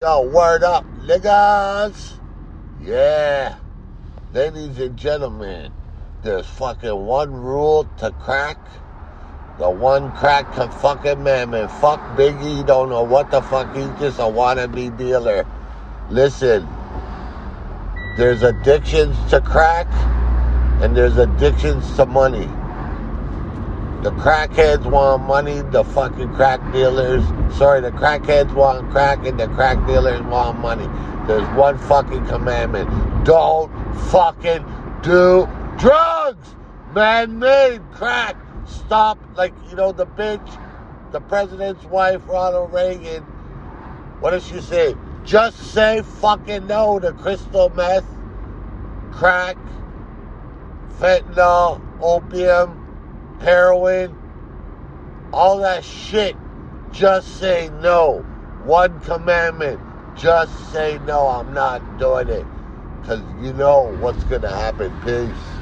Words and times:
Yo, 0.00 0.20
word 0.30 0.62
up, 0.62 0.84
niggas. 1.00 2.20
Yeah. 2.80 3.56
Ladies 4.32 4.78
and 4.78 4.96
gentlemen, 4.96 5.72
there's 6.22 6.46
fucking 6.46 6.94
one 7.04 7.32
rule 7.32 7.82
to 7.98 8.12
crack. 8.12 8.58
The 9.58 9.68
one 9.68 10.12
crack 10.12 10.54
to 10.54 10.68
fucking 10.68 11.20
man. 11.20 11.50
Fuck 11.80 11.98
Biggie, 12.16 12.64
don't 12.64 12.90
know 12.90 13.02
what 13.02 13.32
the 13.32 13.42
fuck, 13.42 13.74
he's 13.74 13.88
just 13.98 14.20
a 14.20 14.30
wannabe 14.30 14.96
dealer. 14.96 15.44
Listen, 16.10 16.64
there's 18.16 18.44
addictions 18.44 19.16
to 19.30 19.40
crack, 19.40 19.88
and 20.80 20.96
there's 20.96 21.16
addictions 21.16 21.96
to 21.96 22.06
money. 22.06 22.48
The 24.02 24.12
crackheads 24.12 24.84
want 24.84 25.24
money, 25.24 25.60
the 25.60 25.82
fucking 25.82 26.32
crack 26.34 26.60
dealers, 26.72 27.24
sorry, 27.56 27.80
the 27.80 27.90
crackheads 27.90 28.54
want 28.54 28.88
crack, 28.90 29.26
and 29.26 29.40
the 29.40 29.48
crack 29.48 29.84
dealers 29.88 30.22
want 30.22 30.60
money. 30.60 30.86
There's 31.26 31.48
one 31.56 31.76
fucking 31.78 32.26
commandment 32.26 32.88
don't 33.24 33.70
fucking 34.10 34.64
do 35.02 35.46
drugs! 35.76 36.54
Man 36.94 37.38
made 37.38 37.80
crack. 37.92 38.36
Stop, 38.66 39.18
like, 39.36 39.52
you 39.68 39.76
know, 39.76 39.92
the 39.92 40.06
bitch, 40.06 40.60
the 41.12 41.20
president's 41.20 41.84
wife, 41.84 42.22
Ronald 42.26 42.72
Reagan. 42.72 43.22
What 44.20 44.30
does 44.30 44.46
she 44.46 44.60
say? 44.60 44.94
Just 45.24 45.58
say 45.72 46.02
fucking 46.02 46.66
no 46.66 46.98
to 46.98 47.12
crystal 47.12 47.68
meth, 47.70 48.06
crack, 49.10 49.58
fentanyl, 50.98 51.82
opium, 52.00 52.87
heroin, 53.40 54.16
all 55.32 55.58
that 55.58 55.84
shit. 55.84 56.36
Just 56.92 57.38
say 57.38 57.70
no. 57.80 58.20
One 58.64 59.00
commandment. 59.00 59.80
Just 60.16 60.72
say 60.72 60.98
no. 61.06 61.28
I'm 61.28 61.52
not 61.54 61.98
doing 61.98 62.28
it. 62.28 62.46
Because 63.00 63.22
you 63.40 63.52
know 63.52 63.94
what's 64.00 64.24
going 64.24 64.42
to 64.42 64.48
happen. 64.48 64.92
Peace. 65.04 65.57